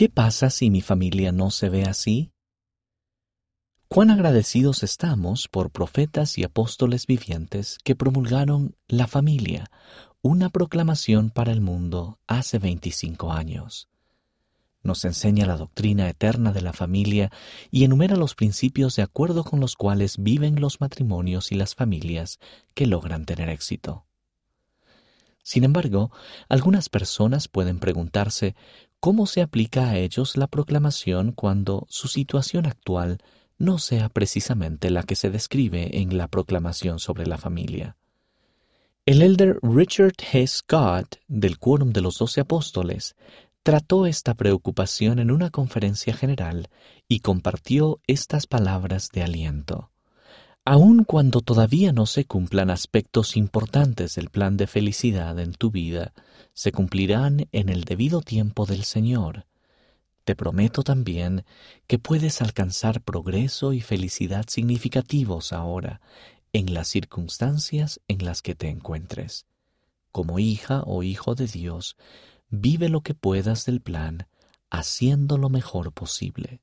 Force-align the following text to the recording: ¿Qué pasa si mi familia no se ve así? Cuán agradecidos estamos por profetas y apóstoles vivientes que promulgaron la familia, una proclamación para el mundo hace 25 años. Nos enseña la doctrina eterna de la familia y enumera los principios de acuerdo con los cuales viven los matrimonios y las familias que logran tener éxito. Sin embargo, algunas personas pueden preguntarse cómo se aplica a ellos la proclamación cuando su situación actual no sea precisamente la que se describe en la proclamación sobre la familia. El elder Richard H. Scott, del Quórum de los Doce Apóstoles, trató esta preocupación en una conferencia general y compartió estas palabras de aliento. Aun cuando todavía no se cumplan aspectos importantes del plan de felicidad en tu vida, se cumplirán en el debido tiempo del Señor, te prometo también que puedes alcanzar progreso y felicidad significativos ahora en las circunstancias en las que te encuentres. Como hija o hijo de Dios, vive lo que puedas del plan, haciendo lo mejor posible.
¿Qué 0.00 0.08
pasa 0.08 0.48
si 0.48 0.70
mi 0.70 0.80
familia 0.80 1.30
no 1.30 1.50
se 1.50 1.68
ve 1.68 1.82
así? 1.82 2.32
Cuán 3.86 4.08
agradecidos 4.10 4.82
estamos 4.82 5.46
por 5.46 5.70
profetas 5.70 6.38
y 6.38 6.42
apóstoles 6.42 7.06
vivientes 7.06 7.76
que 7.84 7.94
promulgaron 7.94 8.74
la 8.88 9.06
familia, 9.06 9.70
una 10.22 10.48
proclamación 10.48 11.28
para 11.28 11.52
el 11.52 11.60
mundo 11.60 12.18
hace 12.26 12.58
25 12.58 13.30
años. 13.30 13.90
Nos 14.82 15.04
enseña 15.04 15.44
la 15.44 15.58
doctrina 15.58 16.08
eterna 16.08 16.52
de 16.52 16.62
la 16.62 16.72
familia 16.72 17.30
y 17.70 17.84
enumera 17.84 18.16
los 18.16 18.34
principios 18.34 18.96
de 18.96 19.02
acuerdo 19.02 19.44
con 19.44 19.60
los 19.60 19.76
cuales 19.76 20.16
viven 20.16 20.62
los 20.62 20.80
matrimonios 20.80 21.52
y 21.52 21.56
las 21.56 21.74
familias 21.74 22.38
que 22.72 22.86
logran 22.86 23.26
tener 23.26 23.50
éxito. 23.50 24.06
Sin 25.42 25.64
embargo, 25.64 26.10
algunas 26.48 26.88
personas 26.88 27.48
pueden 27.48 27.78
preguntarse 27.78 28.54
cómo 29.00 29.26
se 29.26 29.42
aplica 29.42 29.90
a 29.90 29.96
ellos 29.96 30.36
la 30.36 30.46
proclamación 30.46 31.32
cuando 31.32 31.86
su 31.88 32.08
situación 32.08 32.66
actual 32.66 33.18
no 33.58 33.78
sea 33.78 34.08
precisamente 34.08 34.90
la 34.90 35.02
que 35.02 35.16
se 35.16 35.30
describe 35.30 36.00
en 36.00 36.16
la 36.16 36.28
proclamación 36.28 36.98
sobre 36.98 37.26
la 37.26 37.38
familia. 37.38 37.96
El 39.06 39.22
elder 39.22 39.58
Richard 39.62 40.14
H. 40.18 40.46
Scott, 40.46 41.16
del 41.26 41.58
Quórum 41.58 41.92
de 41.92 42.00
los 42.00 42.18
Doce 42.18 42.40
Apóstoles, 42.40 43.16
trató 43.62 44.06
esta 44.06 44.34
preocupación 44.34 45.18
en 45.18 45.30
una 45.30 45.50
conferencia 45.50 46.14
general 46.14 46.68
y 47.08 47.20
compartió 47.20 48.00
estas 48.06 48.46
palabras 48.46 49.10
de 49.12 49.22
aliento. 49.22 49.90
Aun 50.72 51.02
cuando 51.02 51.40
todavía 51.40 51.92
no 51.92 52.06
se 52.06 52.26
cumplan 52.26 52.70
aspectos 52.70 53.36
importantes 53.36 54.14
del 54.14 54.30
plan 54.30 54.56
de 54.56 54.68
felicidad 54.68 55.36
en 55.40 55.52
tu 55.52 55.72
vida, 55.72 56.12
se 56.52 56.70
cumplirán 56.70 57.48
en 57.50 57.70
el 57.70 57.82
debido 57.82 58.20
tiempo 58.20 58.66
del 58.66 58.84
Señor, 58.84 59.46
te 60.22 60.36
prometo 60.36 60.84
también 60.84 61.44
que 61.88 61.98
puedes 61.98 62.40
alcanzar 62.40 63.02
progreso 63.02 63.72
y 63.72 63.80
felicidad 63.80 64.44
significativos 64.46 65.52
ahora 65.52 66.00
en 66.52 66.72
las 66.72 66.86
circunstancias 66.86 68.00
en 68.06 68.24
las 68.24 68.40
que 68.40 68.54
te 68.54 68.68
encuentres. 68.68 69.46
Como 70.12 70.38
hija 70.38 70.84
o 70.86 71.02
hijo 71.02 71.34
de 71.34 71.48
Dios, 71.48 71.96
vive 72.48 72.88
lo 72.88 73.00
que 73.00 73.14
puedas 73.14 73.66
del 73.66 73.80
plan, 73.80 74.28
haciendo 74.70 75.36
lo 75.36 75.48
mejor 75.48 75.90
posible. 75.90 76.60